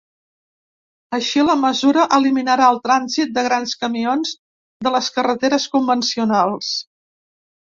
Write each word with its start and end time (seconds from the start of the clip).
Així, 1.17 1.43
la 1.49 1.55
mesura 1.65 2.05
eliminarà 2.17 2.69
el 2.75 2.79
trànsit 2.87 3.35
de 3.35 3.43
grans 3.49 3.75
camions 3.85 4.33
de 4.89 4.95
les 4.97 5.11
carreteres 5.19 5.69
convencionals. 5.77 6.73